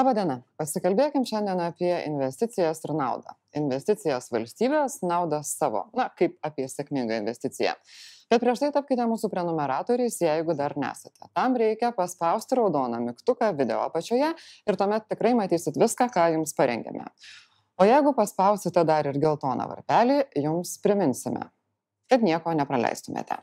Labadiena. 0.00 0.40
Pasikalbėkim 0.58 1.26
šiandien 1.28 1.60
apie 1.62 1.90
investicijas 2.08 2.80
ir 2.86 2.94
naudą. 2.96 3.34
Investicijas 3.54 4.30
valstybės, 4.32 5.00
naudą 5.06 5.42
savo. 5.46 5.84
Na, 5.94 6.08
kaip 6.16 6.38
apie 6.46 6.64
sėkmingą 6.72 7.20
investiciją. 7.20 7.76
Bet 8.30 8.42
prieš 8.42 8.62
tai 8.62 8.70
tapkite 8.74 9.04
mūsų 9.10 9.30
prenumeratoriais, 9.30 10.16
jeigu 10.22 10.56
dar 10.58 10.76
nesate. 10.80 11.28
Tam 11.36 11.54
reikia 11.58 11.92
paspausti 11.94 12.58
raudoną 12.58 13.00
mygtuką 13.10 13.52
video 13.58 13.84
apačioje 13.84 14.32
ir 14.38 14.80
tuomet 14.80 15.06
tikrai 15.10 15.34
matysit 15.38 15.78
viską, 15.78 16.08
ką 16.14 16.26
jums 16.36 16.56
parengėme. 16.58 17.06
O 17.80 17.86
jeigu 17.86 18.14
paspausite 18.16 18.82
dar 18.86 19.06
ir 19.10 19.18
geltoną 19.20 19.68
varpelį, 19.70 20.20
jums 20.42 20.74
priminsime, 20.82 21.46
kad 22.10 22.26
nieko 22.26 22.52
nepraleistumėte. 22.58 23.40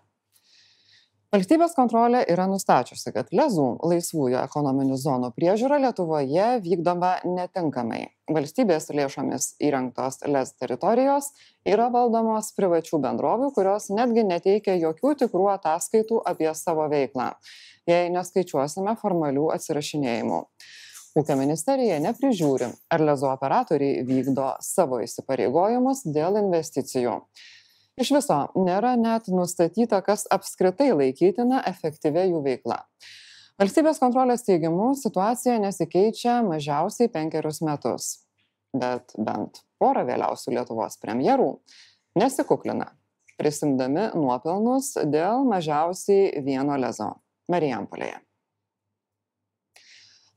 Valstybės 1.28 1.74
kontrolė 1.76 2.22
yra 2.32 2.46
nustačiusi, 2.48 3.12
kad 3.12 3.34
lezų 3.36 3.66
laisvųjų 3.84 4.38
ekonominių 4.46 4.96
zonų 5.02 5.34
priežiūra 5.36 5.76
Lietuvoje 5.84 6.46
vykdoma 6.64 7.18
netinkamai. 7.28 8.06
Valstybės 8.32 8.88
lėšomis 8.96 9.50
įrengtos 9.60 10.22
lez 10.24 10.54
teritorijos 10.56 11.28
yra 11.68 11.90
valdomos 11.92 12.54
privačių 12.56 13.02
bendrovių, 13.04 13.50
kurios 13.58 13.90
netgi 13.92 14.24
neteikia 14.24 14.78
jokių 14.80 15.18
tikrų 15.26 15.50
ataskaitų 15.58 16.22
apie 16.32 16.48
savo 16.56 16.88
veiklą, 16.96 17.34
jei 17.92 18.08
neskaičiuosime 18.16 18.96
formalių 19.04 19.50
atsirašinėjimų. 19.58 20.40
Ūkio 21.20 21.36
ministerija 21.36 22.00
neprižiūri, 22.08 22.72
ar 22.88 23.04
lezo 23.04 23.34
operatoriai 23.34 24.00
vykdo 24.08 24.54
savo 24.64 25.04
įsipareigojimus 25.04 26.06
dėl 26.08 26.40
investicijų 26.46 27.20
iš 27.98 28.12
viso 28.16 28.40
nėra 28.58 28.96
net 29.00 29.30
nustatyta 29.34 30.02
kas 30.06 30.28
apskritai 30.34 30.92
laikytina 30.94 31.64
efektyvia 31.70 32.28
jų 32.30 32.44
veikla. 32.46 32.84
Valstybės 33.58 33.98
kontrolės 34.02 34.46
teigimu 34.46 34.92
situacija 35.00 35.58
nesikeičia 35.64 36.40
mažiausiai 36.46 37.10
penkerius 37.10 37.64
metus. 37.66 38.12
Bet 38.78 39.16
bent 39.18 39.64
pora 39.82 40.06
vėliausių 40.06 40.54
lietuvos 40.60 41.00
premjerų 41.02 41.50
nesikuklina 42.20 42.92
prisimdami 43.38 44.12
nuopelnus 44.18 44.96
dėl 45.06 45.46
mažiausiai 45.48 46.42
vieno 46.46 46.78
lezo 46.80 47.12
marijampolėje. 47.52 48.18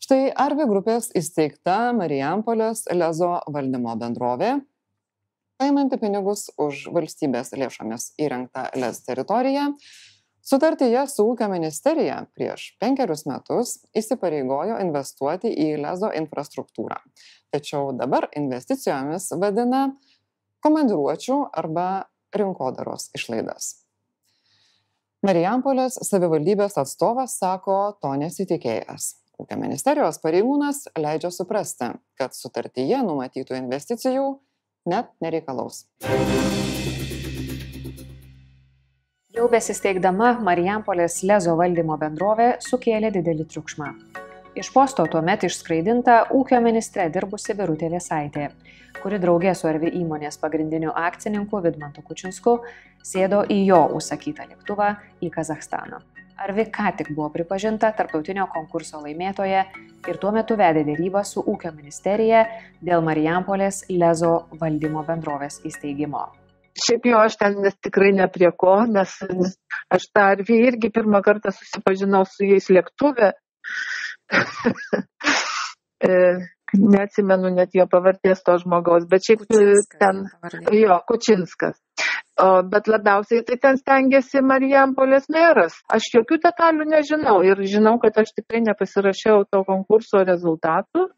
Štai 0.00 0.30
arvi 0.42 0.66
grupės 0.68 1.10
įsteigta 1.16 1.92
marijampolės 1.96 2.86
lezo 2.96 3.36
valdymo 3.52 3.94
bendrovė 4.00 4.56
paimanti 5.60 5.98
pinigus 6.00 6.48
už 6.60 6.86
valstybės 6.94 7.52
lėšomis 7.52 8.14
įrengtą 8.20 8.70
lez 8.80 9.02
teritoriją 9.04 9.66
sutartyje 10.50 11.02
su 11.12 11.26
ūkio 11.28 11.50
ministerija 11.52 12.22
prieš 12.34 12.70
penkerius 12.80 13.26
metus 13.28 13.76
įsipareigojo 13.96 14.80
investuoti 14.80 15.52
į 15.52 15.74
lezo 15.82 16.10
infrastruktūrą. 16.16 16.98
Tačiau 17.52 17.92
dabar 17.96 18.30
investicijomis 18.40 19.30
vadina 19.42 19.90
komandiruočių 20.64 21.38
arba 21.62 21.86
rinkodaros 22.36 23.10
išlaidas. 23.16 23.74
Marijampolės 25.26 25.98
savivaldybės 26.08 26.78
atstovas 26.80 27.36
sako 27.36 27.80
to 28.00 28.14
nesitikėjęs. 28.22 29.16
Ūkio 29.40 29.56
ministerijos 29.60 30.20
pareigūnas 30.20 30.86
leidžia 31.00 31.28
suprasti 31.32 31.92
kad 32.16 32.36
sutartyje 32.36 33.02
numatytų 33.04 33.58
investicijų 33.60 34.38
net 34.86 35.10
nereikalaus. 35.20 35.84
Jau 39.30 39.46
besisteigdama 39.48 40.34
Marijampolės 40.44 41.20
lezo 41.24 41.54
valdymo 41.56 41.96
bendrovė 42.00 42.56
sukėlė 42.64 43.12
didelį 43.14 43.46
triukšmą. 43.52 43.92
Iš 44.58 44.72
posto 44.74 45.04
tuomet 45.06 45.46
išskraidinta 45.46 46.24
ūkio 46.34 46.58
ministre 46.60 47.06
dirbusi 47.14 47.54
Birutė 47.54 47.88
Vėsaitė, 47.92 48.48
kuri 48.98 49.20
draugė 49.22 49.54
su 49.54 49.68
Arvi 49.70 49.92
įmonės 50.00 50.40
pagrindiniu 50.42 50.90
akcininku 50.90 51.62
Vidmantu 51.62 52.02
Kučinsku 52.02 52.58
sėdo 53.06 53.44
į 53.46 53.62
jo 53.70 53.84
užsakytą 54.00 54.50
lėktuvą 54.50 54.96
į 55.22 55.30
Kazahstaną. 55.36 56.02
Arvi 56.40 56.64
ką 56.72 56.90
tik 56.96 57.10
buvo 57.12 57.28
pripažinta 57.34 57.90
tarptautinio 57.96 58.46
konkurso 58.48 59.00
laimėtoja 59.04 59.64
ir 60.08 60.18
tuo 60.22 60.30
metu 60.32 60.56
vedė 60.56 60.86
dėrybą 60.86 61.20
su 61.28 61.42
ūkio 61.52 61.72
ministerija 61.76 62.46
dėl 62.80 63.04
Marijampolės 63.04 63.82
lezo 63.92 64.30
valdymo 64.62 65.02
bendrovės 65.08 65.60
įsteigimo. 65.68 66.22
Šiaip 66.80 67.10
jau 67.10 67.18
aš 67.26 67.36
ten 67.42 67.58
nes 67.60 67.76
tikrai 67.84 68.14
ne 68.16 68.28
prie 68.32 68.48
ko, 68.62 68.78
nes 68.88 69.18
aš 69.96 70.06
tą 70.14 70.24
Arvi 70.30 70.62
irgi 70.70 70.88
pirmą 70.94 71.20
kartą 71.26 71.52
susipažinau 71.52 72.24
su 72.24 72.48
jais 72.48 72.72
lėktuvė. 72.72 73.34
E, 76.00 76.12
neatsimenu 76.72 77.50
net 77.52 77.74
jo 77.76 77.84
pavardės 77.92 78.38
to 78.46 78.54
žmogaus, 78.62 79.04
bet 79.10 79.26
šiaip 79.26 79.42
Kučinskas, 79.42 79.98
ten, 80.00 80.22
jo, 80.72 80.96
Kučinskas. 81.10 81.76
O, 82.38 82.62
bet 82.72 82.86
labiausiai 82.88 83.42
tai 83.44 83.56
ten 83.60 83.78
stengiasi 83.80 84.40
Marijampolės 84.46 85.26
meras. 85.34 85.74
Aš 85.92 86.06
jokių 86.14 86.38
detalių 86.44 86.86
nežinau 86.92 87.40
ir 87.44 87.60
žinau, 87.68 87.96
kad 88.02 88.16
aš 88.22 88.32
tikrai 88.36 88.62
nepasirašiau 88.64 89.44
to 89.50 89.64
konkurso 89.68 90.22
rezultatų, 90.24 91.08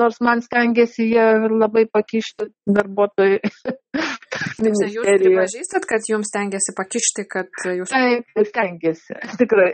nors 0.00 0.20
man 0.24 0.40
stengiasi 0.44 1.10
jie 1.10 1.26
labai 1.50 1.84
pakišti 1.92 2.48
darbuotojai 2.78 3.40
Jūs 3.94 4.80
pripažįstat, 4.94 5.86
kad 5.88 6.06
jums 6.08 6.30
stengiasi 6.30 6.74
pakišti, 6.76 7.24
kad 7.30 7.64
jūs. 7.68 7.92
Taip, 7.92 8.44
stengiasi, 8.50 9.16
tikrai. 9.40 9.72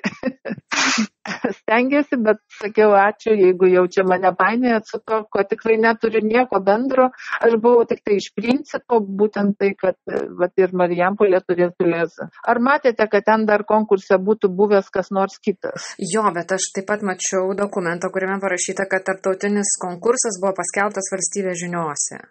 stengiasi, 1.60 2.18
bet 2.24 2.40
sakiau 2.60 2.94
ačiū, 2.98 3.34
jeigu 3.38 3.70
jau 3.70 3.84
čia 3.92 4.04
mane 4.08 4.32
painėjat 4.36 4.88
su 4.90 5.00
to, 5.04 5.22
ko 5.32 5.44
tikrai 5.50 5.76
neturi 5.80 6.22
nieko 6.24 6.60
bendro. 6.64 7.10
Aš 7.44 7.56
buvau 7.62 7.86
tik 7.88 8.02
tai 8.06 8.18
iš 8.20 8.30
principo, 8.36 9.00
būtent 9.00 9.58
tai, 9.60 9.72
kad 9.78 9.98
vat, 10.40 10.54
ir 10.60 10.74
Marijampolė 10.76 11.42
turėtų 11.46 11.88
lėzą. 11.92 12.30
Ar 12.52 12.62
matėte, 12.64 13.06
kad 13.12 13.26
ten 13.28 13.46
dar 13.48 13.64
konkurse 13.68 14.18
būtų 14.18 14.52
buvęs 14.56 14.90
kas 14.92 15.12
nors 15.14 15.38
kitas? 15.42 15.94
Jo, 16.00 16.26
bet 16.34 16.56
aš 16.56 16.72
taip 16.76 16.90
pat 16.90 17.04
mačiau 17.06 17.54
dokumentą, 17.56 18.12
kuriame 18.12 18.40
parašyta, 18.42 18.88
kad 18.90 19.06
tarptautinis 19.06 19.76
konkursas 19.80 20.40
buvo 20.42 20.56
paskelbtas 20.60 21.12
valstybės 21.14 21.64
žiniuose. 21.64 22.22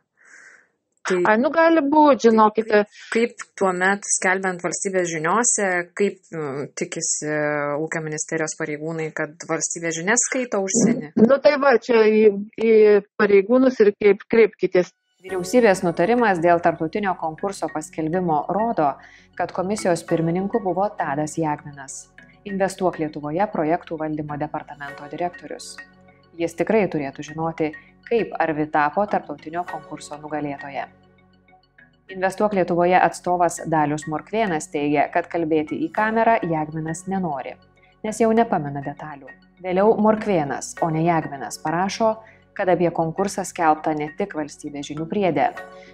Tai, 1.09 1.17
Ai, 1.25 1.37
nu 1.41 1.49
gali 1.53 1.81
būti, 1.89 2.27
žinokite. 2.27 2.83
Kaip 3.13 3.41
tuo 3.57 3.71
met 3.73 4.05
skelbiant 4.05 4.61
valstybės 4.61 5.09
žiniuose, 5.09 5.69
kaip 5.97 6.19
nu, 6.35 6.67
tikisi 6.77 7.31
ūkio 7.81 8.03
ministerijos 8.05 8.53
pareigūnai, 8.59 9.09
kad 9.17 9.47
valstybės 9.49 9.97
žinias 9.97 10.27
skaito 10.29 10.61
užsienį? 10.65 11.13
Nu 11.25 11.39
tai 11.41 11.55
va, 11.61 11.73
čia 11.81 12.03
į, 12.05 12.23
į 12.61 12.73
pareigūnus 13.19 13.81
ir 13.81 13.93
kaip 13.97 14.25
kreipkitės. 14.29 14.93
Vyriausybės 15.19 15.81
nutarimas 15.83 16.39
dėl 16.39 16.61
tarptautinio 16.63 17.11
konkurso 17.19 17.67
paskelbimo 17.73 18.45
rodo, 18.55 18.93
kad 19.35 19.51
komisijos 19.51 20.05
pirmininku 20.07 20.61
buvo 20.63 20.85
Tadas 20.95 21.35
Jagminas, 21.41 22.05
Investuok 22.47 23.01
Lietuvoje 23.01 23.49
projektų 23.51 23.97
valdymo 23.99 24.37
departamento 24.39 25.09
direktorius. 25.11 25.73
Jis 26.39 26.55
tikrai 26.55 26.85
turėtų 26.87 27.25
žinoti, 27.27 27.73
kaip 28.07 28.33
Arvi 28.39 28.67
tapo 28.71 29.05
tarptautinio 29.09 29.65
konkurso 29.69 30.17
nugalėtoje. 30.21 30.87
Investuok 32.09 32.55
Lietuvoje 32.57 32.97
atstovas 32.97 33.59
Dalius 33.69 34.07
Morkvėnas 34.09 34.71
teigia, 34.73 35.05
kad 35.13 35.27
kalbėti 35.29 35.77
į 35.85 35.91
kamerą 35.93 36.39
Jagminas 36.49 37.03
nenori, 37.11 37.53
nes 38.03 38.21
jau 38.21 38.31
nepamena 38.33 38.81
detalių. 38.81 39.29
Vėliau 39.61 39.93
Morkvėnas, 40.01 40.73
o 40.81 40.89
ne 40.89 41.03
Jagminas, 41.05 41.59
parašo, 41.61 42.15
kad 42.57 42.71
apie 42.73 42.89
konkursą 42.95 43.45
skelbta 43.47 43.93
ne 43.95 44.09
tik 44.17 44.33
valstybės 44.35 44.89
žinių 44.89 45.05
priedė, 45.11 45.51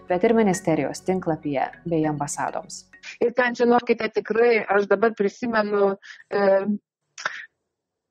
bet 0.10 0.24
ir 0.24 0.34
ministerijos 0.38 1.04
tinklapyje 1.06 1.68
bei 1.86 2.08
ambasadoms. 2.10 2.86
Ir 3.22 3.36
ten, 3.38 3.54
žinokite, 3.60 4.08
tikrai, 4.16 4.64
aš 4.64 4.88
dabar 4.90 5.14
prisimenu 5.18 5.92
e, 6.32 6.48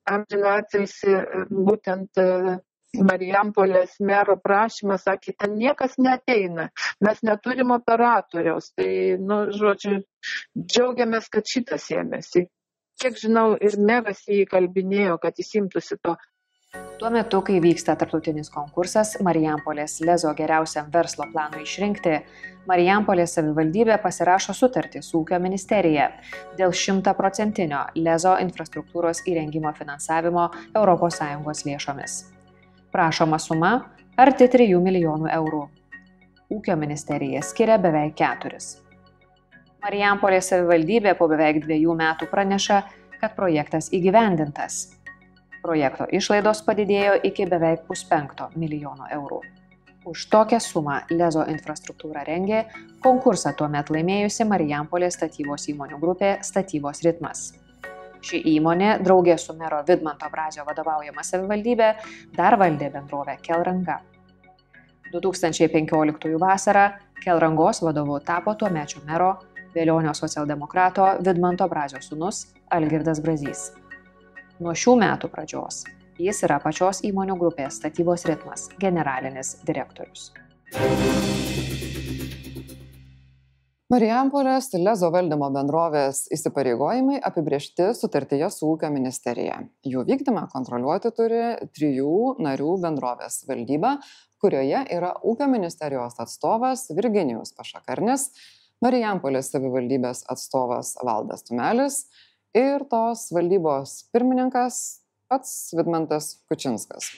amžinatilsi 0.07 1.17
būtent 1.49 2.21
e, 2.21 2.29
Marijampolės 3.03 3.97
mero 3.99 4.37
prašymą, 4.41 4.97
sakė, 5.01 5.35
ten 5.39 5.55
niekas 5.59 5.97
neteina, 6.01 6.69
mes 7.03 7.23
neturim 7.25 7.73
operatoriaus. 7.75 8.71
Tai, 8.77 8.89
nu, 9.21 9.41
žodžiu, 9.55 9.99
džiaugiamės, 10.59 11.31
kad 11.33 11.47
šitas 11.49 11.89
ėmėsi. 11.95 12.47
Kiek 13.01 13.17
žinau, 13.19 13.49
ir 13.59 13.75
meras 13.81 14.23
jį 14.29 14.45
kalbinėjo, 14.47 15.19
kad 15.23 15.35
jis 15.41 15.51
imtųsi 15.59 15.99
to. 16.01 16.15
Tuo 16.99 17.09
metu, 17.11 17.41
kai 17.43 17.57
vyksta 17.63 17.93
tarptautinis 17.99 18.49
konkursas 18.51 19.17
Marijampolės 19.23 19.97
lezo 20.07 20.31
geriausiam 20.35 20.87
verslo 20.93 21.27
planui 21.31 21.65
išrinkti, 21.65 22.13
Marijampolės 22.69 23.35
savivaldybė 23.35 23.97
pasirašo 24.03 24.55
sutartį 24.55 25.03
su 25.03 25.19
ūkio 25.21 25.39
ministerija 25.43 26.07
dėl 26.59 26.71
šimtaprocentinio 26.83 27.83
lezo 27.99 28.37
infrastruktūros 28.45 29.25
įrengimo 29.27 29.75
finansavimo 29.75 30.47
ES 30.71 31.67
lėšomis. 31.67 32.17
Prašoma 32.95 33.35
suma 33.43 33.69
arti 34.15 34.45
3 34.47 34.77
milijonų 34.79 35.27
eurų. 35.35 35.57
Ūkio 36.55 36.77
ministerija 36.79 37.41
skiria 37.43 37.75
beveik 37.83 38.13
4. 38.21 38.59
Marijampolės 39.83 40.47
savivaldybė 40.53 41.11
po 41.19 41.27
beveik 41.27 41.59
dviejų 41.65 41.91
metų 41.99 42.29
praneša, 42.31 42.77
kad 43.19 43.35
projektas 43.35 43.91
įgyvendintas. 43.91 44.77
Projekto 45.65 46.07
išlaidos 46.07 46.63
padidėjo 46.63 47.17
iki 47.31 47.49
beveik 47.51 47.83
puspenkto 47.89 48.47
milijono 48.55 49.11
eurų. 49.17 49.41
Už 50.07 50.29
tokią 50.31 50.61
sumą 50.63 51.01
Lezo 51.11 51.43
infrastruktūra 51.51 52.23
rengė 52.23 52.63
konkursą 53.03 53.51
tuo 53.59 53.67
metu 53.67 53.99
laimėjusi 53.99 54.47
Marijampolės 54.47 55.19
statybos 55.19 55.67
įmonių 55.75 55.99
grupė 55.99 56.37
Statybos 56.47 57.03
ritmas. 57.03 57.49
Ši 58.25 58.39
įmonė, 58.55 58.95
draugė 59.05 59.35
su 59.37 59.53
mero 59.53 59.83
Vidmanto 59.85 60.29
Brazio 60.33 60.63
vadovaujama 60.65 61.23
savivaldybė, 61.23 61.89
dar 62.33 62.57
valdė 62.57 62.89
bendrovę 62.93 63.37
Kelranga. 63.45 63.99
2015 65.13 66.39
vasarą 66.41 66.87
Kelrangos 67.21 67.83
vadovu 67.85 68.19
tapo 68.25 68.55
tuo 68.55 68.71
mečio 68.73 69.03
mero 69.05 69.35
Vėlionio 69.75 70.13
socialdemokrato 70.17 71.17
Vidmanto 71.21 71.67
Brazio 71.69 72.01
sūnus 72.01 72.45
Algirdas 72.73 73.21
Brazys. 73.21 73.67
Nuo 74.59 74.73
šių 74.73 74.97
metų 75.03 75.29
pradžios 75.29 75.83
jis 76.17 76.41
yra 76.47 76.59
pačios 76.63 77.03
įmonių 77.05 77.37
grupės 77.39 77.81
statybos 77.81 78.25
ritmas 78.29 78.69
generalinis 78.81 79.57
direktorius. 79.67 80.31
Marijampolės 83.93 84.71
Lezo 84.81 85.11
valdymo 85.13 85.51
bendrovės 85.53 86.23
įsipareigojimai 86.33 87.19
apibriešti 87.27 87.91
sutartyje 87.93 88.47
su 88.49 88.71
ūkio 88.71 88.89
ministerija. 88.89 89.59
Jų 89.85 90.01
vykdymą 90.07 90.47
kontroliuoti 90.49 91.11
turi 91.13 91.41
trijų 91.69 92.15
narių 92.41 92.71
bendrovės 92.81 93.43
valdyba, 93.45 93.91
kurioje 94.41 94.81
yra 94.95 95.11
ūkio 95.21 95.45
ministerijos 95.51 96.17
atstovas 96.17 96.87
Virginijus 96.97 97.53
Pašakarnis, 97.53 98.31
Marijampolės 98.81 99.51
savivaldybės 99.53 100.23
atstovas 100.33 100.95
Valdas 101.05 101.45
Tumelis 101.45 102.01
ir 102.57 102.89
tos 102.89 103.27
valdybos 103.37 103.99
pirmininkas 104.09 104.81
pats 105.29 105.55
Vidmantas 105.77 106.39
Kučinskas. 106.49 107.13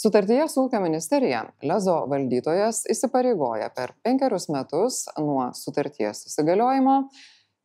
Sutartyje 0.00 0.46
su 0.48 0.62
ūkio 0.64 0.78
ministerija 0.80 1.42
Lezo 1.66 1.94
valdytojas 2.08 2.86
įsipareigoja 2.88 3.66
per 3.76 3.90
penkerius 4.00 4.46
metus 4.48 5.02
nuo 5.20 5.50
sutarties 5.58 6.22
įsigaliojimo 6.30 6.94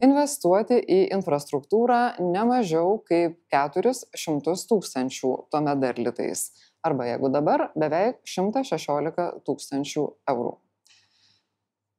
investuoti 0.04 0.82
į 0.98 0.98
infrastruktūrą 1.16 2.02
ne 2.34 2.44
mažiau 2.50 2.98
kaip 3.08 3.38
400 3.56 4.58
tūkstančių 4.74 5.32
tuomet 5.48 5.80
dar 5.86 6.02
litais, 6.02 6.50
arba 6.84 7.08
jeigu 7.08 7.32
dabar 7.32 7.70
beveik 7.72 8.20
116 8.28 9.32
tūkstančių 9.48 10.08
eurų 10.36 10.54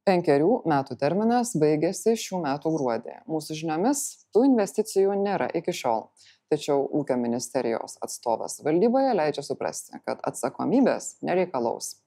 penkerių 0.07 0.61
metų 0.69 0.95
terminas 1.01 1.51
baigėsi 1.59 2.15
šių 2.19 2.41
metų 2.45 2.71
gruodį. 2.77 3.19
Mūsų 3.27 3.59
žiniomis 3.59 4.03
tų 4.35 4.45
investicijų 4.47 5.17
nėra 5.19 5.51
iki 5.59 5.75
šiol. 5.75 6.07
Tačiau 6.47 6.85
ūkio 6.95 7.17
ministerijos 7.19 7.97
atstovas 8.03 8.61
valdyboje 8.63 9.11
leidžia 9.19 9.43
suprasti 9.43 9.99
kad 10.07 10.21
atsakomybės 10.29 11.17
nereikalaus. 11.27 11.97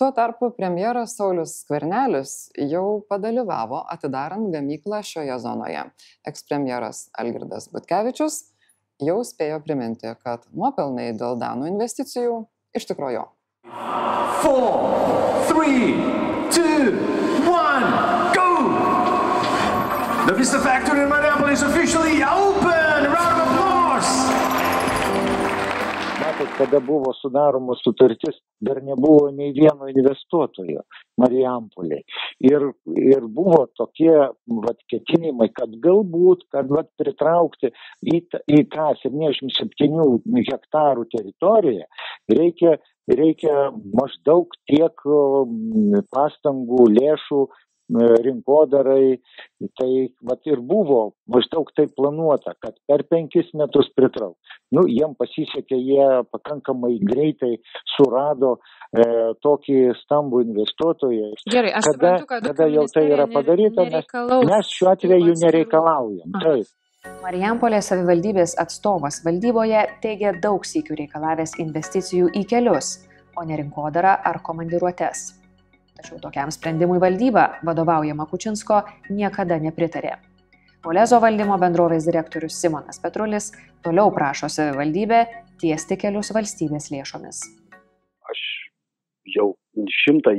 Tuo 0.00 0.10
tarpu 0.16 0.50
premjeras 0.56 1.12
saulius 1.16 1.58
skvernelis 1.62 2.30
jau 2.72 3.02
padalyvavo 3.08 3.82
atidarant 3.92 4.48
gamyklą 4.52 5.02
šioje 5.04 5.36
zonoje. 5.42 5.82
Ekspremjeras 6.28 7.08
algirdas 7.20 7.68
butkevičius 7.72 8.38
jau 9.04 9.18
spėjo 9.24 9.60
priminti 9.64 10.12
kad 10.24 10.44
nuopelnai 10.56 11.10
dėl 11.16 11.36
danų 11.40 11.68
investicijų 11.72 12.42
iš 12.76 12.88
tikro 12.88 13.12
jo. 13.12 13.26
Four, 14.40 14.88
three, 15.48 15.96
two, 16.48 17.19
The 20.30 20.36
Vista 20.36 20.60
Factory 20.60 21.02
in 21.02 21.08
Mariupol 21.08 21.50
is 21.50 21.62
officially 21.62 22.22
open. 22.22 23.00
Round 23.16 23.40
of 23.40 23.48
applause. 23.50 24.12
Matot, 26.20 26.50
kada 26.58 26.78
buvo 26.80 27.12
sudaroma 27.12 27.74
sutartis, 27.74 28.36
dar 28.60 28.82
nebuvo 28.82 29.30
nei 29.34 29.50
vieno 29.56 29.88
investuotojo 29.90 30.84
Marijampolė. 31.18 31.98
Ir, 32.46 32.68
ir 32.94 33.26
buvo 33.26 33.64
tokie 33.74 34.14
vat, 34.66 34.78
ketinimai, 34.92 35.48
kad 35.56 35.74
galbūt, 35.82 36.46
kad 36.54 36.70
vat, 36.70 36.92
pritraukti 37.00 37.72
į, 38.14 38.20
į 38.54 38.60
tą 38.70 38.92
77 39.02 40.46
hektarų 40.52 41.08
teritoriją 41.16 41.88
reikia 42.38 42.76
reikia 43.10 43.70
maždaug 43.96 44.54
tiek 44.70 45.04
pastangų, 46.14 46.86
lėšų 47.00 47.40
rinkodarai, 47.98 49.20
tai 49.78 49.90
vat 50.22 50.46
ir 50.46 50.60
buvo 50.60 51.12
maždaug 51.30 51.70
taip 51.76 51.94
planuota, 51.98 52.54
kad 52.62 52.76
per 52.86 53.04
penkis 53.10 53.50
metus 53.54 53.90
pritrauks. 53.96 54.38
Nu, 54.70 54.86
jiem 54.86 55.16
pasisekė, 55.18 55.78
jie 55.78 56.08
pakankamai 56.30 56.92
greitai 57.02 57.56
surado 57.96 58.56
e, 58.56 59.06
tokį 59.42 59.78
stambų 60.04 60.44
investuotoją. 60.46 61.32
Gerai, 61.50 61.72
aš 61.80 61.90
kada, 61.92 61.96
suprantu, 62.20 62.28
kad 62.30 62.50
kada 62.52 62.68
jau 62.70 62.86
tai 62.92 63.06
yra 63.10 63.26
padaryta, 63.30 63.88
mes, 63.90 64.12
mes 64.52 64.76
šiuo 64.76 64.92
atveju 64.94 65.40
nereikalaujam. 65.42 66.38
Taip. 66.38 66.70
Marijampolės 67.24 67.86
savivaldybės 67.88 68.58
atstovas 68.60 69.22
valdyboje 69.24 69.86
teigia 70.04 70.34
daug 70.36 70.66
sykių 70.68 70.98
reikalavęs 70.98 71.56
investicijų 71.62 72.28
į 72.36 72.44
kelius, 72.52 72.98
o 73.40 73.44
ne 73.48 73.56
rinkodarą 73.56 74.18
ar 74.30 74.42
komandiruotes. 74.44 75.39
Tačiau 76.00 76.16
tokiam 76.16 76.48
sprendimui 76.48 76.96
valdyba, 76.96 77.42
vadovaujama 77.68 78.24
Kučinsko, 78.30 78.78
niekada 79.12 79.58
nepritarė. 79.60 80.14
Olezo 80.88 81.18
valdymo 81.20 81.58
bendrovės 81.60 82.06
direktorius 82.08 82.56
Simonas 82.56 83.02
Petrulis 83.02 83.50
toliau 83.84 84.08
prašo 84.16 84.48
savivaldybę 84.48 85.18
tiesti 85.60 85.98
kelius 86.00 86.32
valstybės 86.32 86.88
lėšomis. 86.94 87.42
Aš 88.32 88.40
jau 89.34 89.50
šimtą, 89.98 90.32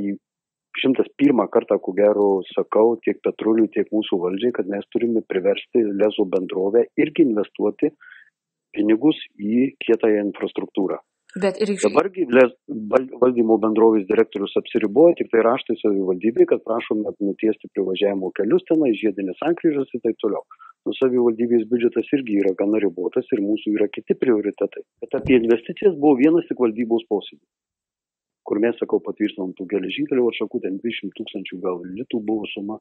šimtas 0.82 1.12
pirmą 1.22 1.46
kartą, 1.54 1.78
ko 1.78 1.94
gero, 1.94 2.26
sakau 2.50 2.96
tiek 3.06 3.22
Petruliui, 3.22 3.70
tiek 3.70 3.86
mūsų 3.94 4.18
valdžiai, 4.24 4.56
kad 4.58 4.66
mes 4.66 4.82
turime 4.90 5.22
priversti 5.30 5.86
Lezo 5.94 6.26
bendrovę 6.26 6.88
irgi 6.98 7.28
investuoti 7.28 7.94
pinigus 8.74 9.22
į 9.38 9.68
kietąją 9.86 10.26
infrastruktūrą. 10.26 10.98
Bet 11.40 11.56
ir 11.64 11.70
iš... 11.72 11.80
Dabargi 11.86 12.26
valdymo 13.20 13.56
bendrovės 13.60 14.04
direktorius 14.08 14.52
apsiriboja 14.60 15.16
tik 15.16 15.30
tai 15.32 15.40
raštai 15.46 15.78
savivaldybei, 15.80 16.44
kad 16.50 16.60
prašome 16.66 17.14
nutiesti 17.24 17.70
privažiavimo 17.72 18.28
kelius 18.36 18.66
tenai, 18.68 18.90
žiedinės 19.00 19.40
sankryžas 19.40 19.94
ir 19.96 20.02
taip 20.04 20.18
toliau. 20.20 20.44
Nu, 20.84 20.92
savivaldybės 20.98 21.64
biudžetas 21.70 22.10
irgi 22.18 22.36
yra 22.42 22.52
gana 22.58 22.82
ribotas 22.84 23.32
ir 23.32 23.40
mūsų 23.46 23.72
yra 23.78 23.88
kiti 23.94 24.18
prioritetai. 24.18 24.84
Bet 25.00 25.16
apie 25.16 25.38
investicijas 25.40 25.96
buvo 25.96 26.20
vienas 26.20 26.44
tik 26.50 26.60
valdybos 26.60 27.08
posėdis, 27.08 27.48
kur 28.44 28.60
mes, 28.60 28.76
sakau, 28.82 29.00
patvirtinom 29.00 29.56
tų 29.56 29.70
geležinkelių 29.72 30.28
atšakų, 30.34 30.62
ten 30.66 30.78
200 30.84 31.16
tūkstančių 31.16 31.62
gal 31.64 31.80
litų 31.96 32.20
buvo 32.28 32.52
suma. 32.52 32.80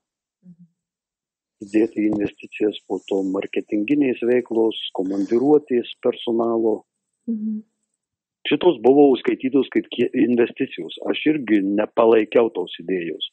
Įdėti 1.63 2.09
investicijas, 2.09 2.83
po 2.89 2.99
to 3.07 3.23
marketinginės 3.31 4.25
veiklos, 4.27 4.87
komandiruotės 4.97 5.95
personalo. 6.03 6.81
Mhm 7.29 7.61
šitos 8.51 8.79
buvo 8.83 9.07
užskaitytos 9.15 9.69
kaip 9.73 9.87
investicijos. 10.27 10.99
Aš 11.11 11.23
irgi 11.33 11.61
nepalaikiau 11.79 12.51
tos 12.55 12.75
idėjos. 12.83 13.31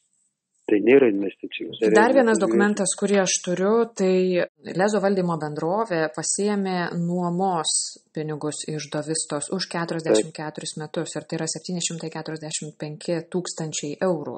Tai 0.69 0.77
nėra 0.85 1.07
investicijos. 1.09 1.79
Tai 1.81 1.89
Dar 1.97 2.13
vienas 2.13 2.37
dokumentas, 2.41 2.93
kurį 3.01 3.23
aš 3.23 3.39
turiu, 3.47 3.71
tai 3.97 4.45
Lezo 4.77 5.01
valdymo 5.01 5.39
bendrovė 5.41 6.03
pasiemė 6.13 6.91
nuomos 7.01 7.73
pinigus 8.13 8.67
iš 8.69 8.91
Dovistos 8.93 9.49
už 9.57 9.69
44 9.73 10.29
Taip. 10.29 10.75
metus 10.83 11.17
ir 11.17 11.25
tai 11.25 11.39
yra 11.41 11.49
745 11.55 13.17
tūkstančiai 13.33 13.97
eurų. 14.11 14.37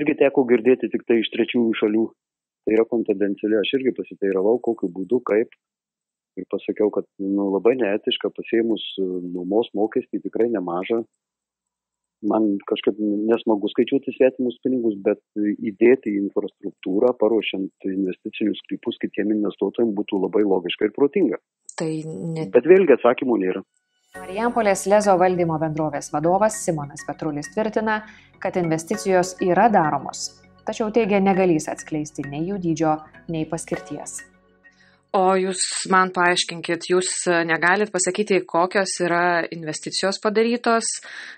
Irgi 0.00 0.16
teko 0.22 0.46
girdėti 0.48 0.88
tik 0.88 1.04
tai 1.04 1.20
iš 1.20 1.28
trečiųjų 1.34 1.76
šalių. 1.82 2.06
Tai 2.64 2.76
yra 2.78 2.88
konfidencialiai. 2.88 3.60
Aš 3.60 3.76
irgi 3.80 3.92
pasiteiravau, 4.00 4.56
kokiu 4.64 4.88
būdu, 4.96 5.20
kaip 5.28 5.52
ir 6.40 6.46
pasakiau, 6.52 6.90
kad 6.94 7.06
nu, 7.22 7.50
labai 7.54 7.76
neetiška 7.80 8.32
pasėmus 8.36 8.84
e, 8.98 9.06
nuomos 9.34 9.70
mokestį 9.76 10.22
tikrai 10.26 10.50
nemažą. 10.52 11.02
Man 12.30 12.50
kažkaip 12.68 12.98
nesmagu 13.00 13.70
skaičiuoti 13.72 14.12
svetimus 14.12 14.58
pinigus, 14.64 14.96
bet 15.00 15.22
įdėti 15.40 16.12
į 16.12 16.26
infrastruktūrą, 16.26 17.14
paruošiant 17.20 17.86
investicinius 17.88 18.60
sklypus 18.60 19.00
kitiem 19.00 19.32
investuotojams 19.38 19.94
būtų 19.96 20.20
labai 20.26 20.42
logiška 20.44 20.90
ir 20.90 20.92
protinga. 20.96 21.40
Tai 21.80 21.88
net... 22.36 22.50
Bet 22.52 22.68
vėlgi 22.68 22.98
atsakymų 22.98 23.38
nėra. 23.40 23.64
Marijampolės 24.18 24.84
Lezo 24.90 25.14
valdymo 25.16 25.56
bendrovės 25.62 26.10
vadovas 26.12 26.56
Simonas 26.64 27.06
Petrulis 27.06 27.48
tvirtina, 27.54 28.00
kad 28.42 28.58
investicijos 28.58 29.36
yra 29.46 29.68
daromos, 29.72 30.42
tačiau 30.66 30.90
teigia 30.92 31.22
negalys 31.22 31.70
atskleisti 31.72 32.26
nei 32.26 32.42
jų 32.50 32.58
dydžio, 32.66 32.96
nei 33.30 33.46
paskirties. 33.48 34.18
O 35.16 35.32
jūs 35.34 35.64
man 35.90 36.12
paaiškinkit, 36.14 36.84
jūs 36.92 37.08
negalit 37.48 37.90
pasakyti, 37.90 38.44
kokios 38.46 38.92
yra 39.02 39.42
investicijos 39.50 40.20
padarytos, 40.22 40.86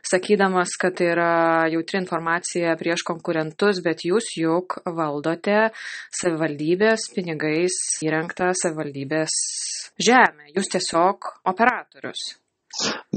sakydamas, 0.05 0.75
kad 0.81 0.99
tai 0.99 1.09
yra 1.15 1.31
jautri 1.73 2.03
informacija 2.03 2.75
prieš 2.77 3.07
konkurentus, 3.09 3.81
bet 3.81 4.05
jūs 4.05 4.35
juk 4.37 4.77
valdote 4.85 5.71
savivaldybės 6.21 7.09
pinigais 7.17 7.81
įrengtą 8.05 8.53
savivaldybės 8.61 9.41
žemę. 9.97 10.53
Jūs 10.53 10.69
tiesiog 10.77 11.33
operatorius. 11.49 12.42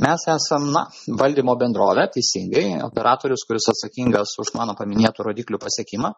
Mes 0.04 0.26
esam, 0.32 0.68
na, 0.76 0.84
valdymo 1.20 1.56
bendrovė, 1.60 2.10
teisingai, 2.12 2.66
operatorius, 2.84 3.46
kuris 3.48 3.70
atsakingas 3.72 4.34
už 4.44 4.52
mano 4.58 4.76
paminėtų 4.76 5.30
rodiklių 5.30 5.60
pasiekimą, 5.64 6.12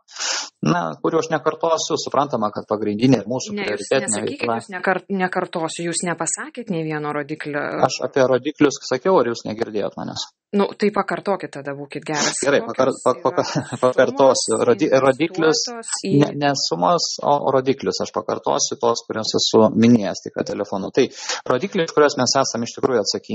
na, 0.65 0.81
kuriuo 1.03 1.21
aš 1.21 1.29
nekartosiu, 1.35 1.99
suprantama, 2.01 2.49
kad 2.55 2.65
pagrindinė 2.69 3.21
ir 3.21 3.29
mūsų 3.29 3.53
Ne, 3.59 3.67
prioritetinė 3.67 4.09
nesakykit, 4.09 4.49
jūs 4.49 4.71
nekar, 4.73 5.03
nekartosiu, 5.21 5.85
jūs 5.91 6.01
nepasakėt 6.09 6.73
nei 6.73 6.81
vieno 6.87 7.13
rodiklio. 7.13 7.61
Aš 7.85 8.01
apie 8.09 8.25
rodiklius 8.25 8.81
sakiau, 8.89 9.19
ar 9.21 9.29
jūs 9.29 9.45
negirdėjot 9.45 10.01
manęs? 10.01 10.25
Nu, 10.55 10.69
tai 10.79 10.87
pakartokit 10.95 11.51
tada, 11.51 11.73
būkit 11.75 12.05
geras. 12.07 12.37
Gerai, 12.39 12.61
pakar, 12.63 12.93
pak, 13.03 13.17
pak, 13.19 13.49
pakartosiu. 13.81 14.55
Rodi, 14.63 14.87
rodiklius, 15.03 15.65
į... 16.07 16.11
ne, 16.21 16.29
ne 16.39 16.51
sumas, 16.55 17.09
o 17.19 17.51
rodiklius. 17.51 17.99
Aš 18.05 18.13
pakartosiu 18.15 18.77
tos, 18.79 19.01
kuriuos 19.09 19.33
esu 19.41 19.65
minėjęs 19.75 20.23
tik 20.23 20.39
telefonu. 20.47 20.87
Tai 20.95 21.03
rodikliai, 21.51 21.89
iš 21.89 21.91
kuriuos 21.97 22.15
mes 22.21 22.35
esame 22.39 22.63
iš 22.63 22.77
tikrųjų 22.77 23.01
atsakingi, 23.03 23.26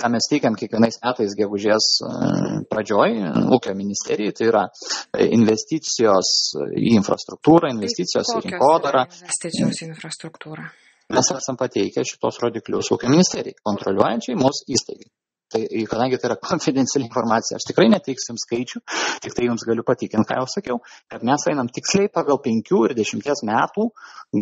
ką 0.00 0.10
mes 0.12 0.28
teikiam 0.30 0.56
kiekvienais 0.58 1.00
metais 1.04 1.36
gegužės 1.38 1.88
e, 2.04 2.12
pradžioj 2.72 3.18
ūkio 3.56 3.74
ministerijai, 3.78 4.36
tai 4.36 4.50
yra 4.50 4.66
investicijos 5.28 6.34
į 6.76 6.94
infrastruktūrą, 6.98 7.72
investicijos 7.74 8.28
į 8.28 8.36
Kokios 8.36 8.50
rinkodarą. 8.50 9.06
Investicijos 9.22 9.82
į 9.82 9.90
infrastruktūrą. 9.92 10.68
Mes 11.12 11.28
esam 11.34 11.58
pateikę 11.60 12.04
šitos 12.08 12.38
rodiklius 12.40 12.92
ūkio 12.94 13.10
ministerijai, 13.12 13.58
kontroliuojančiai 13.66 14.38
mūsų 14.38 14.70
įstaigai. 14.76 15.10
Tai 15.52 15.60
kadangi 15.84 16.16
tai 16.16 16.30
yra 16.30 16.38
konfidenciali 16.50 17.04
informacija, 17.08 17.58
aš 17.58 17.66
tikrai 17.68 17.90
neteiksim 17.92 18.38
skaičių, 18.40 18.80
tik 19.24 19.36
tai 19.36 19.48
jums 19.48 19.66
galiu 19.68 19.84
patikinti, 19.84 20.28
ką 20.30 20.38
jau 20.40 20.48
sakiau, 20.48 20.78
kad 21.12 21.24
mes 21.28 21.44
einam 21.52 21.68
tiksliai 21.68 22.08
pagal 22.12 22.40
5 22.46 22.72
ir 22.86 22.96
10 23.02 23.44
metų 23.50 23.88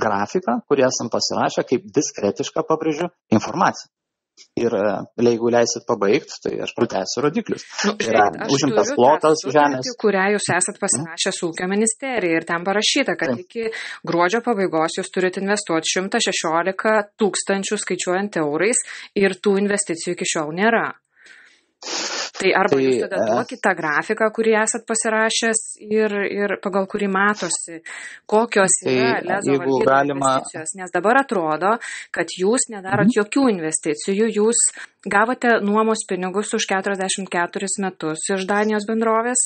grafiką, 0.05 0.61
kurį 0.71 0.87
esam 0.87 1.11
pasirašę 1.13 1.67
kaip 1.67 1.89
diskretišką, 1.97 2.67
pabrėžiu, 2.69 3.11
informaciją. 3.35 3.91
Ir 4.61 4.75
e, 4.77 4.93
jeigu 5.25 5.51
leisit 5.53 5.85
pabaigti, 5.89 6.37
tai 6.45 6.53
aš 6.67 6.73
pratęsiu 6.77 7.25
rodiklius. 7.25 7.65
Nu, 7.87 7.95
Tai 8.01 8.09
yra 8.13 8.25
užimtas 8.51 8.93
plotas 8.97 9.43
sutartį, 9.45 9.57
žemės. 9.59 9.93
kurią 10.01 10.25
jūs 10.37 10.49
esat 10.57 10.81
pasirašę 10.83 11.33
su 11.37 11.51
ūkio 11.51 11.69
ministerija 11.71 12.41
ir 12.41 12.47
ten 12.49 12.65
parašyta, 12.67 13.17
kad 13.21 13.35
Taip. 13.35 13.45
iki 13.47 13.69
gruodžio 14.07 14.43
pabaigos 14.47 14.99
jūs 15.01 15.13
turite 15.15 15.43
investuoti 15.43 15.93
116 15.97 17.15
tūkstančių 17.21 17.79
skaičiuojant 17.85 18.41
eurais 18.43 18.83
ir 19.19 19.37
tų 19.39 19.57
investicijų 19.65 20.17
iki 20.19 20.31
šiol 20.35 20.53
nėra. 20.57 20.89
Tai 22.41 22.51
arba 22.57 22.77
Tai, 22.77 22.85
jūs 22.85 22.99
tada 23.05 23.19
e, 23.21 23.27
duokit 23.31 23.61
tą 23.65 23.73
grafiką, 23.77 24.27
kurį 24.37 24.53
esat 24.63 24.85
pasirašęs 24.89 25.61
ir, 25.85 26.13
ir 26.29 26.55
pagal 26.65 26.87
kurį 26.93 27.09
matosi, 27.13 27.81
kokios 28.29 28.77
Tai, 28.85 28.93
yra 28.97 29.21
lezo 29.25 29.57
valdymo 29.57 29.79
galima- 29.89 30.31
investicijos. 30.39 30.75
Nes 30.81 30.93
dabar 30.95 31.21
atrodo, 31.23 31.73
kad 32.13 32.29
jūs 32.41 32.69
nedarot 32.73 33.09
Mhm. 33.09 33.17
jokių 33.19 33.45
investicijų, 33.57 34.29
jūs 34.39 34.61
gavote 35.09 35.61
nuomos 35.65 36.05
pinigus 36.09 36.53
už 36.55 36.67
44 36.69 37.77
metus 37.81 38.29
iš 38.37 38.45
Danijos 38.47 38.85
bendrovės 38.89 39.41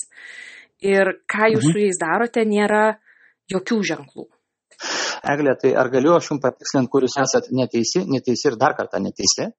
ir 0.83 1.19
ką 1.31 1.50
jūs 1.55 1.64
Mhm. 1.64 1.73
su 1.73 1.79
jais 1.79 1.99
darote, 2.03 2.45
nėra 2.45 2.97
jokių 3.50 3.79
ženklų. 3.91 4.26
Eglė, 5.25 5.55
tai 5.61 5.73
ar 5.75 5.88
galiu 5.88 6.17
aš 6.17 6.29
jums 6.31 6.43
patikslinti, 6.43 6.91
kur 6.91 7.03
jūs 7.03 7.17
esate 7.23 7.49
neteisi, 7.55 8.05
neteisi 8.07 8.49
ir 8.50 8.57
dar 8.57 8.75
kartą 8.75 8.99
neteisi? 9.00 9.53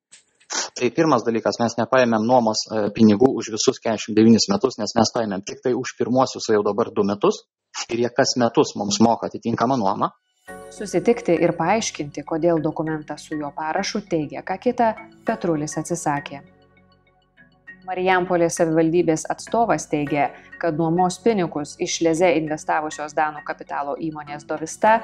Tai 0.75 0.89
pirmas 0.91 1.23
dalykas, 1.23 1.55
mes 1.61 1.77
nepaėmėm 1.79 2.25
nuomos 2.27 2.65
e, 2.67 2.79
pinigų 2.95 3.29
už 3.39 3.53
visus 3.53 3.77
49 3.79 4.49
metus, 4.51 4.75
nes 4.75 4.91
mes 4.97 5.11
paėmėm 5.15 5.43
tik 5.47 5.61
tai 5.63 5.71
už 5.71 5.93
pirmosius 5.95 6.49
jau 6.51 6.59
dabar 6.67 6.89
2 6.91 7.05
metus 7.07 7.45
ir 7.87 8.01
jie 8.03 8.09
kas 8.11 8.35
metus 8.41 8.73
mums 8.75 8.99
moka 8.99 9.29
atitinkamą 9.31 9.77
nuomą. 9.79 10.09
Susitikti 10.75 11.37
ir 11.45 11.53
paaiškinti, 11.55 12.25
kodėl 12.27 12.59
dokumentą 12.59 13.15
su 13.21 13.37
jo 13.39 13.53
parašu 13.55 14.03
teigia 14.09 14.43
ką 14.43 14.57
kita, 14.65 14.89
Petrulis 15.25 15.77
atsisakė. 15.79 16.41
Marijampolės 17.87 18.59
savivaldybės 18.59 19.23
atstovas 19.31 19.87
teigia, 19.87 20.27
kad 20.59 20.75
nuomos 20.75 21.21
pinigus 21.23 21.77
iš 21.79 22.01
Leze 22.03 22.33
investavusios 22.35 23.15
Danų 23.15 23.45
kapitalo 23.47 23.95
įmonės 24.01 24.43
Dovista 24.49 24.97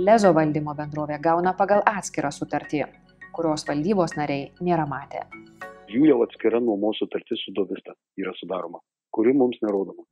Lezo 0.00 0.32
valdymo 0.32 0.72
bendrovė 0.74 1.18
gauna 1.20 1.52
pagal 1.52 1.82
atskirą 1.86 2.30
sutartį, 2.32 2.86
kurios 3.36 3.66
valdybos 3.68 4.16
nariai 4.18 4.50
nėra 4.60 4.86
matę. 4.88 5.26
Jų 5.92 6.06
jau 6.08 6.22
atskira 6.24 6.60
nuomos 6.60 7.00
sutartis 7.02 7.42
su 7.44 7.52
Dovista 7.56 7.92
yra 8.16 8.32
sudaroma, 8.38 8.80
kuri 9.12 9.34
mums 9.36 9.60
nerodoma. 9.64 10.06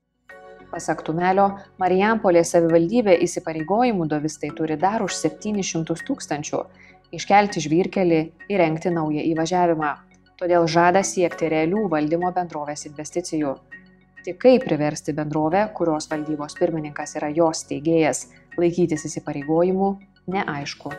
Pasak 0.70 1.00
Tumelio, 1.02 1.48
Marijampolės 1.82 2.52
savivaldybė 2.54 3.16
įsipareigojimų 3.24 4.06
Dovistai 4.10 4.52
turi 4.54 4.76
dar 4.78 5.02
už 5.02 5.16
700 5.18 6.04
tūkstančių 6.06 6.60
iškelti 7.16 7.62
žvyrkelį, 7.64 8.20
įrengti 8.52 8.92
naują 8.94 9.24
įvažiavimą. 9.32 9.92
Todėl 10.40 10.66
žada 10.70 11.02
siekti 11.04 11.50
realių 11.52 11.84
valdymo 11.92 12.30
bendrovės 12.36 12.86
investicijų. 12.88 13.56
Tik 14.24 14.38
kaip 14.40 14.66
priversti 14.68 15.14
bendrovę, 15.16 15.66
kurios 15.76 16.08
valdybos 16.10 16.56
pirmininkas 16.60 17.16
yra 17.20 17.32
jos 17.34 17.64
steigėjas, 17.64 18.26
laikytis 18.60 19.08
įsipareigojimų, 19.08 19.94
neaišku. 20.28 20.92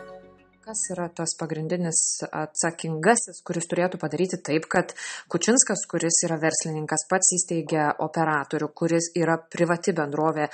Kas 0.62 0.78
yra 0.94 1.08
tas 1.10 1.32
pagrindinis 1.40 1.98
atsakingasis, 2.30 3.40
kuris 3.46 3.66
turėtų 3.70 3.98
padaryti 3.98 4.38
taip, 4.46 4.68
kad 4.70 4.92
Kučinskas, 5.32 5.82
kuris 5.90 6.20
yra 6.28 6.36
verslininkas, 6.38 7.02
pats 7.10 7.32
įsteigia 7.34 7.88
operatorių, 8.06 8.68
kuris 8.78 9.10
yra 9.18 9.40
privati 9.50 9.94
bendrovė, 9.96 10.46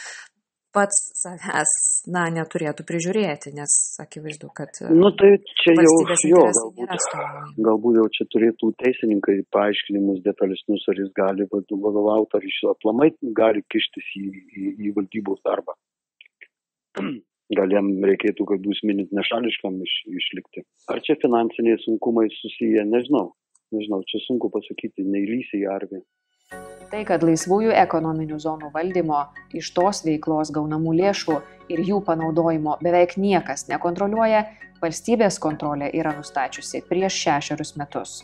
pats 0.72 1.02
savęs, 1.20 1.74
na, 2.14 2.24
neturėtų 2.38 2.88
prižiūrėti, 2.88 3.52
nes 3.58 3.76
akivaizdu, 4.00 4.48
kad 4.56 4.80
Nu 4.88 5.12
tai 5.20 5.34
čia 5.60 5.76
jau, 5.76 5.94
jo, 6.32 6.42
galbūt, 6.56 7.06
galbūt 7.68 8.00
jau 8.00 8.08
čia 8.16 8.28
turėtų 8.32 8.72
teisininkai 8.80 9.38
paaiškinimus 9.52 10.24
detalesnius, 10.24 10.88
ar 10.88 11.04
jis 11.04 11.12
gali 11.20 11.48
vadovauti, 11.52 12.40
ar 12.40 12.48
jis 12.48 12.60
aplamai 12.72 13.12
gali 13.44 13.64
kištis 13.68 14.12
į, 14.24 14.28
į, 14.32 14.76
į 14.88 14.96
valdybos 14.96 15.44
darbą. 15.44 15.76
Gal 17.56 17.72
jam 17.72 17.88
reikėtų, 18.04 18.44
kad 18.50 18.64
jūs 18.68 18.82
minit 18.84 19.12
nešališkam 19.16 19.78
iš, 19.80 19.92
išlikti. 20.20 20.66
Ar 20.92 21.00
čia 21.04 21.16
finansiniai 21.22 21.80
sunkumai 21.80 22.26
susiję, 22.34 22.84
nežinau. 22.84 23.32
Nežinau, 23.72 24.02
čia 24.08 24.20
sunku 24.24 24.50
pasakyti, 24.52 25.04
neįlysi 25.04 25.62
į 25.62 25.68
arvį. 25.72 26.02
Tai, 26.88 27.02
kad 27.04 27.24
laisvųjų 27.24 27.74
ekonominių 27.76 28.38
zonų 28.40 28.70
valdymo, 28.72 29.26
iš 29.56 29.74
tos 29.76 30.00
veiklos 30.06 30.52
gaunamų 30.56 30.94
lėšų 31.02 31.36
ir 31.72 31.82
jų 31.84 31.98
panaudojimo 32.06 32.78
beveik 32.84 33.18
niekas 33.20 33.66
nekontroliuoja, 33.68 34.46
valstybės 34.80 35.36
kontrolė 35.42 35.90
yra 35.92 36.14
nustačiusi 36.16 36.80
prieš 36.88 37.20
šešerius 37.26 37.74
metus. 37.80 38.14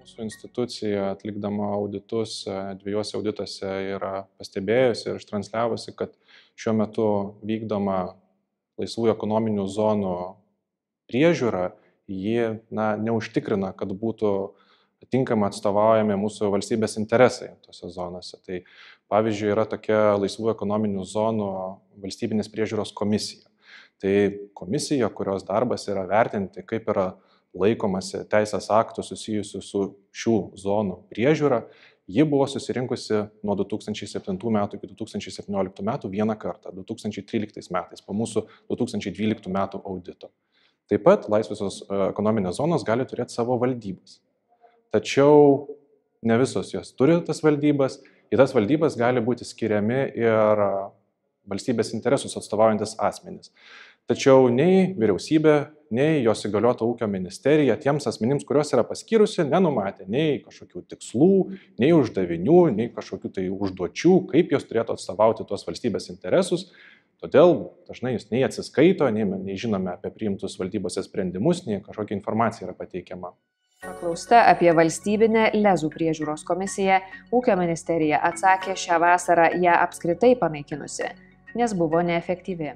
Mūsų 0.00 0.24
institucija 0.24 1.10
atlikdama 1.10 1.70
auditus 1.76 2.42
e, 2.48 2.56
dviejose 2.80 3.16
audituose 3.18 3.70
yra 3.96 4.26
pastebėjusi 4.40 5.08
ir 5.10 5.20
ištransliavusi, 5.20 5.94
kad 5.96 6.12
šiuo 6.60 6.74
metu 6.80 7.06
vykdoma 7.44 7.98
laisvųjų 8.80 9.14
ekonominių 9.14 9.66
zonų 9.70 10.14
priežiūra, 11.10 11.72
ji 12.10 12.60
na, 12.74 12.94
neužtikrina, 13.00 13.72
kad 13.76 13.92
būtų 13.96 14.34
tinkamai 15.12 15.50
atstovaujami 15.50 16.16
mūsų 16.18 16.50
valstybės 16.52 16.96
interesai 17.00 17.52
tose 17.64 17.90
zonose. 17.92 18.38
Tai 18.44 18.62
pavyzdžiui, 19.12 19.50
yra 19.52 19.66
tokia 19.68 20.16
laisvų 20.18 20.52
ekonominių 20.54 21.04
zonų 21.08 21.50
valstybinės 22.04 22.50
priežiūros 22.52 22.94
komisija. 22.96 23.46
Tai 24.02 24.14
komisija, 24.56 25.08
kurios 25.12 25.46
darbas 25.46 25.86
yra 25.88 26.04
vertinti, 26.08 26.64
kaip 26.66 26.88
yra 26.92 27.12
laikomasi 27.54 28.24
teisės 28.30 28.66
aktų 28.74 29.04
susijusių 29.06 29.60
su 29.62 29.84
šių 30.14 30.38
zonų 30.58 30.98
priežiūra, 31.12 31.62
ji 32.06 32.24
buvo 32.28 32.46
susirinkusi 32.50 33.22
nuo 33.44 33.56
2007 33.56 34.36
metų 34.56 34.78
iki 34.78 34.90
2017 34.92 35.84
metų 35.86 36.10
vieną 36.12 36.36
kartą, 36.40 36.72
2013 36.76 37.72
metais, 37.72 38.04
po 38.04 38.16
mūsų 38.16 38.44
2012 38.72 39.52
metų 39.52 39.80
audito. 39.84 40.30
Taip 40.90 41.04
pat 41.06 41.30
laisvosios 41.32 41.80
e, 41.86 42.00
ekonominės 42.10 42.58
zonos 42.60 42.84
gali 42.84 43.06
turėti 43.08 43.32
savo 43.32 43.56
valdybas. 43.60 44.18
Tačiau 44.92 45.64
ne 46.24 46.36
visos 46.40 46.74
jos 46.74 46.92
turi 46.98 47.16
tas 47.24 47.40
valdybas, 47.44 48.02
į 48.32 48.40
tas 48.40 48.52
valdybas 48.56 48.98
gali 49.00 49.22
būti 49.24 49.48
skiriami 49.48 50.02
ir 50.20 50.64
valstybės 51.48 51.92
interesus 51.96 52.36
atstovaujantis 52.38 52.96
asmenys. 53.00 53.52
Tačiau 54.10 54.50
nei 54.52 54.90
vyriausybė, 55.00 55.54
nei 55.94 56.18
jos 56.24 56.44
įgaliota 56.44 56.84
ūkio 56.84 57.06
ministerija 57.08 57.76
tiems 57.80 58.04
asmenims, 58.10 58.44
kuriuos 58.44 58.74
yra 58.74 58.82
paskyrusi, 58.84 59.46
nenumatė 59.48 60.04
nei 60.12 60.42
kažkokių 60.44 60.82
tikslų, 60.92 61.30
nei 61.80 61.94
uždavinių, 61.96 62.58
nei 62.74 62.90
kažkokių 62.92 63.30
tai 63.38 63.46
užduočių, 63.54 64.18
kaip 64.34 64.52
jos 64.52 64.68
turėtų 64.68 64.98
atstovauti 64.98 65.46
tuos 65.48 65.64
valstybės 65.64 66.10
interesus 66.12 66.68
Todėl 67.24 67.54
dažnai 67.88 68.18
jis 68.18 68.26
nei 68.28 68.42
atsiskaito, 68.44 69.06
nei, 69.08 69.24
nei 69.24 69.56
žinome 69.56 69.94
apie 69.94 70.10
priimtus 70.12 70.58
valdybose 70.60 71.00
sprendimus, 71.06 71.62
nei 71.64 71.80
kažkokia 71.80 72.18
informacija 72.18 72.66
yra 72.68 72.74
pateikiama. 72.76 73.30
Paklausta 73.84 74.42
apie 74.50 74.68
valstybinę 74.76 75.46
lezų 75.56 75.88
priežiūros 75.94 76.44
komisiją, 76.48 77.00
ūkio 77.32 77.56
ministerija 77.60 78.20
atsakė 78.28 78.76
šią 78.80 79.00
vasarą 79.00 79.50
ją 79.60 79.78
apskritai 79.86 80.34
panaikinusi, 80.40 81.08
nes 81.56 81.76
buvo 81.80 82.04
neefektyvi. 82.04 82.74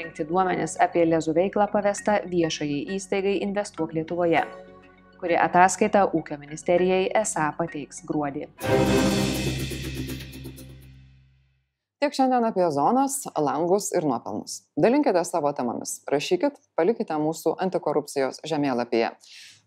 Rinkti 0.00 0.24
duomenis 0.24 0.78
apie 0.80 1.02
lezų 1.04 1.34
veiklą 1.36 1.66
pavesta 1.68 2.14
viešajai 2.24 2.94
įstaigai 2.94 3.34
Investuok 3.44 3.90
Lietuvoje, 3.92 4.40
kuri 5.20 5.36
ataskaitą 5.36 6.06
ūkio 6.16 6.38
ministerijai 6.40 7.10
esą 7.20 7.50
pateiks 7.58 8.00
gruodį. 8.08 8.46
Tiek 12.00 12.16
šiandien 12.16 12.48
apie 12.48 12.64
zonas, 12.72 13.18
langus 13.36 13.90
ir 13.92 14.08
nuopelnus. 14.08 14.62
Dalinkite 14.80 15.20
savo 15.28 15.52
temomis, 15.52 15.98
rašykit, 16.08 16.56
palikite 16.80 17.20
mūsų 17.20 17.58
antikorupcijos 17.60 18.40
žemėlapyje. 18.48 19.12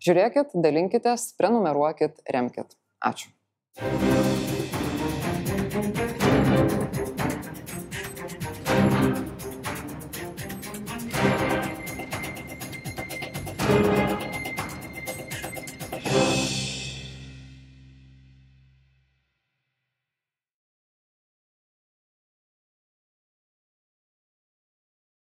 Žiūrėkit, 0.01 0.57
dalinkitės, 0.65 1.29
prenumeruokit, 1.37 2.25
remkit. 2.33 2.73
Ačiū. 3.05 3.29